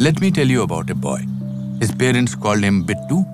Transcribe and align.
Let 0.00 0.20
me 0.20 0.30
tell 0.30 0.46
you 0.46 0.62
about 0.62 0.90
a 0.90 0.94
boy. 0.94 1.24
His 1.80 1.90
parents 1.90 2.36
called 2.36 2.62
him 2.62 2.84
Bittu, 2.86 3.24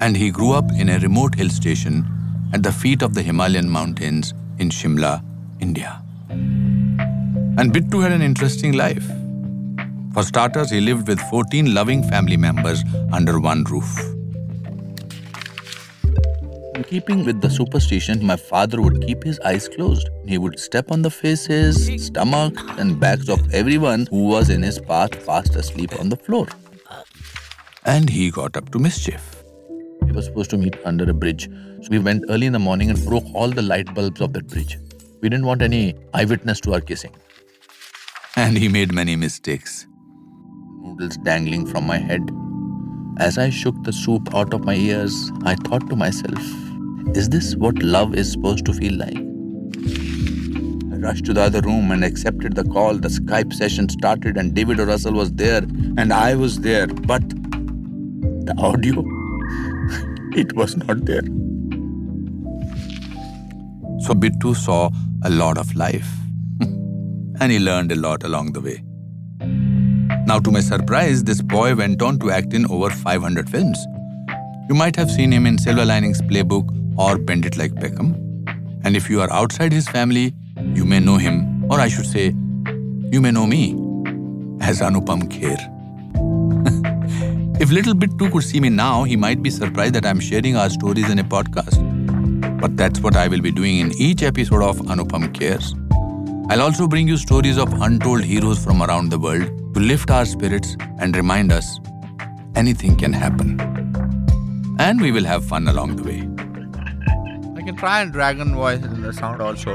and 0.00 0.16
he 0.16 0.30
grew 0.30 0.52
up 0.52 0.70
in 0.78 0.90
a 0.90 0.98
remote 1.00 1.34
hill 1.34 1.48
station 1.48 2.06
at 2.52 2.62
the 2.62 2.70
feet 2.70 3.02
of 3.02 3.14
the 3.14 3.22
Himalayan 3.22 3.68
mountains 3.68 4.32
in 4.58 4.70
Shimla, 4.70 5.24
India. 5.58 6.00
And 6.30 7.72
Bittu 7.72 8.00
had 8.00 8.12
an 8.12 8.22
interesting 8.22 8.74
life. 8.74 9.04
For 10.14 10.22
starters, 10.22 10.70
he 10.70 10.80
lived 10.80 11.08
with 11.08 11.18
14 11.18 11.74
loving 11.74 12.04
family 12.04 12.36
members 12.36 12.84
under 13.12 13.40
one 13.40 13.64
roof. 13.64 14.17
In 16.78 16.84
keeping 16.84 17.24
with 17.24 17.40
the 17.40 17.50
superstition, 17.50 18.24
my 18.24 18.36
father 18.36 18.80
would 18.80 19.04
keep 19.04 19.24
his 19.24 19.40
eyes 19.40 19.68
closed. 19.68 20.08
He 20.26 20.38
would 20.38 20.60
step 20.60 20.92
on 20.92 21.02
the 21.02 21.10
faces, 21.10 22.06
stomach, 22.06 22.54
and 22.78 23.00
backs 23.00 23.28
of 23.28 23.52
everyone 23.52 24.06
who 24.10 24.28
was 24.28 24.48
in 24.48 24.62
his 24.62 24.78
path 24.78 25.12
fast 25.24 25.56
asleep 25.56 25.98
on 25.98 26.08
the 26.08 26.16
floor. 26.16 26.46
And 27.84 28.08
he 28.08 28.30
got 28.30 28.56
up 28.56 28.70
to 28.70 28.78
mischief. 28.78 29.42
We 30.02 30.12
were 30.12 30.22
supposed 30.22 30.50
to 30.50 30.56
meet 30.56 30.76
under 30.84 31.10
a 31.10 31.12
bridge, 31.12 31.50
so 31.82 31.88
we 31.90 31.98
went 31.98 32.26
early 32.28 32.46
in 32.46 32.52
the 32.52 32.60
morning 32.60 32.90
and 32.90 33.04
broke 33.04 33.24
all 33.34 33.48
the 33.48 33.60
light 33.60 33.92
bulbs 33.92 34.20
of 34.20 34.32
that 34.34 34.46
bridge. 34.46 34.78
We 35.20 35.28
didn't 35.28 35.46
want 35.46 35.62
any 35.62 35.96
eyewitness 36.14 36.60
to 36.60 36.74
our 36.74 36.80
kissing. 36.80 37.16
And 38.36 38.56
he 38.56 38.68
made 38.68 38.94
many 38.94 39.16
mistakes. 39.16 39.88
Noodles 40.80 41.16
dangling 41.16 41.66
from 41.66 41.88
my 41.88 41.98
head. 41.98 42.22
As 43.18 43.36
I 43.36 43.50
shook 43.50 43.82
the 43.82 43.92
soup 43.92 44.32
out 44.32 44.54
of 44.54 44.64
my 44.64 44.76
ears, 44.76 45.32
I 45.42 45.56
thought 45.56 45.90
to 45.90 45.96
myself, 45.96 46.38
is 47.14 47.28
this 47.28 47.56
what 47.56 47.82
love 47.82 48.14
is 48.14 48.32
supposed 48.32 48.64
to 48.66 48.72
feel 48.72 48.96
like? 48.98 49.16
I 50.92 51.00
rushed 51.00 51.24
to 51.26 51.32
the 51.32 51.42
other 51.42 51.60
room 51.60 51.90
and 51.90 52.04
accepted 52.04 52.54
the 52.54 52.64
call. 52.64 52.94
The 52.94 53.08
Skype 53.08 53.52
session 53.52 53.88
started, 53.88 54.36
and 54.36 54.54
David 54.54 54.78
Russell 54.78 55.14
was 55.14 55.32
there, 55.32 55.62
and 55.96 56.12
I 56.12 56.34
was 56.34 56.60
there. 56.60 56.86
But 56.86 57.28
the 57.28 58.54
audio, 58.58 59.04
it 60.40 60.54
was 60.54 60.76
not 60.76 61.04
there. 61.06 61.22
So 64.06 64.14
Bittu 64.14 64.54
saw 64.54 64.90
a 65.24 65.30
lot 65.30 65.58
of 65.58 65.74
life, 65.74 66.08
and 66.60 67.50
he 67.50 67.58
learned 67.58 67.92
a 67.92 67.96
lot 67.96 68.22
along 68.22 68.52
the 68.52 68.60
way. 68.60 68.82
Now, 70.26 70.38
to 70.40 70.50
my 70.50 70.60
surprise, 70.60 71.24
this 71.24 71.40
boy 71.40 71.74
went 71.74 72.02
on 72.02 72.18
to 72.18 72.30
act 72.30 72.52
in 72.52 72.70
over 72.70 72.90
500 72.90 73.48
films. 73.48 73.78
You 74.68 74.74
might 74.74 74.94
have 74.96 75.10
seen 75.10 75.32
him 75.32 75.46
in 75.46 75.56
Silver 75.56 75.86
Linings 75.86 76.20
Playbook 76.20 76.77
or 76.98 77.16
Bend 77.16 77.46
It 77.46 77.56
Like 77.56 77.72
Beckham. 77.72 78.14
And 78.84 78.96
if 78.96 79.08
you 79.08 79.20
are 79.20 79.32
outside 79.32 79.72
his 79.72 79.88
family, 79.88 80.34
you 80.74 80.84
may 80.84 80.98
know 80.98 81.16
him, 81.16 81.70
or 81.70 81.80
I 81.80 81.88
should 81.88 82.06
say, 82.06 82.34
you 83.12 83.20
may 83.20 83.30
know 83.30 83.46
me 83.46 83.72
as 84.60 84.80
Anupam 84.80 85.28
Kher. 85.32 85.58
if 87.60 87.70
little 87.70 87.94
Bittu 87.94 88.30
could 88.32 88.42
see 88.42 88.60
me 88.60 88.68
now, 88.68 89.04
he 89.04 89.16
might 89.16 89.42
be 89.42 89.50
surprised 89.50 89.94
that 89.94 90.04
I'm 90.04 90.20
sharing 90.20 90.56
our 90.56 90.68
stories 90.68 91.08
in 91.08 91.18
a 91.18 91.24
podcast. 91.24 91.78
But 92.60 92.76
that's 92.76 93.00
what 93.00 93.16
I 93.16 93.28
will 93.28 93.40
be 93.40 93.52
doing 93.52 93.78
in 93.78 93.92
each 93.92 94.22
episode 94.22 94.62
of 94.62 94.78
Anupam 94.78 95.32
Cares. 95.32 95.74
I'll 96.50 96.62
also 96.62 96.88
bring 96.88 97.06
you 97.06 97.16
stories 97.16 97.58
of 97.58 97.72
untold 97.80 98.24
heroes 98.24 98.62
from 98.62 98.82
around 98.82 99.10
the 99.10 99.18
world 99.18 99.74
to 99.74 99.80
lift 99.80 100.10
our 100.10 100.24
spirits 100.24 100.76
and 100.98 101.14
remind 101.14 101.52
us 101.52 101.78
anything 102.56 102.96
can 102.96 103.12
happen. 103.12 103.60
And 104.80 105.00
we 105.00 105.12
will 105.12 105.24
have 105.24 105.44
fun 105.44 105.68
along 105.68 105.96
the 105.96 106.02
way 106.02 106.47
can 107.68 107.76
try 107.76 108.00
and 108.00 108.12
dragon 108.12 108.54
voice 108.54 108.82
in 108.82 109.02
the 109.02 109.12
sound 109.12 109.42
also. 109.46 109.72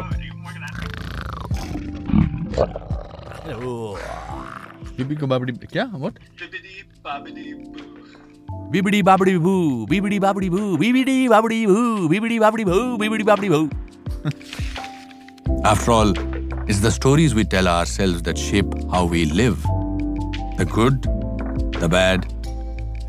Bibi 4.97 5.15
ko 5.15 5.27
babidi? 5.33 5.53
What? 6.03 6.17
Bibidi 8.73 9.03
babidi 9.07 9.35
boo, 9.45 9.85
bibidi 9.85 10.19
babidi 10.25 10.49
boo, 10.55 10.77
bibidi 10.83 11.17
babidi 11.33 11.59
boo, 11.67 12.09
bibidi 12.13 12.39
babidi 12.45 12.65
boo, 12.65 12.97
bibidi 13.03 13.27
babidi 13.31 13.49
boo. 13.53 13.69
After 15.63 15.91
all, 15.91 16.13
it's 16.67 16.79
the 16.79 16.91
stories 16.91 17.35
we 17.35 17.43
tell 17.43 17.67
ourselves 17.67 18.23
that 18.23 18.37
shape 18.39 18.73
how 18.89 19.05
we 19.05 19.25
live. 19.25 19.61
The 20.57 20.65
good, 20.65 21.03
the 21.79 21.89
bad, 21.89 22.25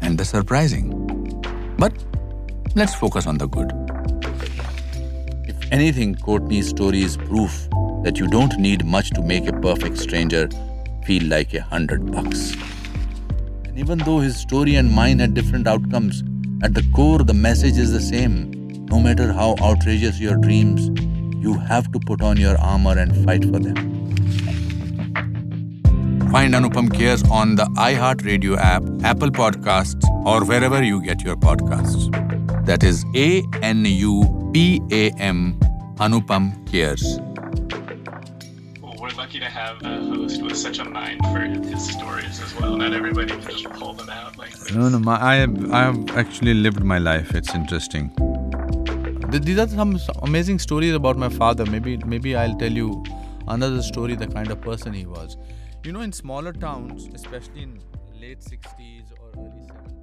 and 0.02 0.18
the 0.18 0.26
surprising. 0.26 0.92
But 1.78 2.04
let's 2.74 2.94
focus 2.94 3.26
on 3.26 3.38
the 3.38 3.48
good 3.48 3.83
anything, 5.74 6.14
Courtney's 6.14 6.68
story 6.68 7.02
is 7.02 7.16
proof 7.16 7.68
that 8.04 8.16
you 8.16 8.28
don't 8.28 8.56
need 8.58 8.84
much 8.84 9.10
to 9.10 9.22
make 9.22 9.48
a 9.48 9.52
perfect 9.52 9.98
stranger 9.98 10.48
feel 11.04 11.24
like 11.24 11.52
a 11.52 11.62
hundred 11.62 12.12
bucks. 12.12 12.54
And 13.64 13.76
even 13.76 13.98
though 13.98 14.20
his 14.20 14.36
story 14.36 14.76
and 14.76 14.92
mine 14.92 15.18
had 15.18 15.34
different 15.34 15.66
outcomes, 15.66 16.22
at 16.62 16.74
the 16.74 16.84
core 16.94 17.18
the 17.18 17.34
message 17.34 17.76
is 17.76 17.90
the 17.92 18.00
same. 18.00 18.52
No 18.88 19.00
matter 19.00 19.32
how 19.32 19.56
outrageous 19.60 20.20
your 20.20 20.36
dreams, 20.36 20.88
you 21.42 21.54
have 21.54 21.90
to 21.90 21.98
put 21.98 22.22
on 22.22 22.36
your 22.36 22.56
armor 22.58 22.96
and 22.96 23.24
fight 23.24 23.44
for 23.44 23.58
them. 23.58 23.74
Find 26.30 26.54
Anupam 26.54 26.94
Cares 26.94 27.24
on 27.24 27.56
the 27.56 27.64
iHeartRadio 27.88 28.56
app, 28.58 28.84
Apple 29.02 29.30
Podcasts, 29.30 30.08
or 30.24 30.44
wherever 30.44 30.82
you 30.84 31.02
get 31.02 31.22
your 31.22 31.36
podcasts. 31.36 32.08
That 32.64 32.84
is 32.84 33.04
A 33.16 33.42
N 33.62 33.84
U 33.84 34.50
P 34.54 34.80
A 34.92 35.10
M 35.18 35.58
Anupam 35.98 36.52
Cares. 36.70 37.20
Well, 38.82 38.96
we're 38.98 39.10
lucky 39.10 39.38
to 39.38 39.44
have 39.44 39.80
a 39.82 40.00
host 40.00 40.42
with 40.42 40.56
such 40.56 40.80
a 40.80 40.84
mind 40.84 41.20
for 41.26 41.40
his 41.40 41.88
stories 41.88 42.40
as 42.42 42.52
well. 42.58 42.76
Not 42.76 42.92
everybody 42.92 43.28
can 43.28 43.40
just 43.42 43.64
pull 43.70 43.92
them 43.94 44.10
out 44.10 44.36
like 44.36 44.50
this. 44.50 44.72
No, 44.72 44.88
no, 44.88 44.98
my, 44.98 45.22
I 45.22 45.36
have, 45.36 45.72
I 45.72 45.82
have 45.84 46.10
actually 46.16 46.54
lived 46.54 46.82
my 46.82 46.98
life. 46.98 47.32
It's 47.34 47.54
interesting. 47.54 48.10
These 49.30 49.58
are 49.58 49.68
some 49.68 49.98
amazing 50.22 50.58
stories 50.58 50.94
about 50.94 51.16
my 51.16 51.28
father. 51.28 51.64
Maybe, 51.64 51.96
maybe 51.98 52.34
I'll 52.34 52.56
tell 52.56 52.72
you 52.72 53.04
another 53.46 53.80
story, 53.82 54.16
the 54.16 54.26
kind 54.26 54.50
of 54.50 54.60
person 54.60 54.92
he 54.92 55.06
was. 55.06 55.36
You 55.84 55.92
know, 55.92 56.00
in 56.00 56.12
smaller 56.12 56.52
towns, 56.52 57.08
especially 57.14 57.62
in 57.62 57.80
late 58.20 58.40
60s 58.40 59.12
or 59.20 59.30
early 59.38 59.68
70s. 59.68 59.93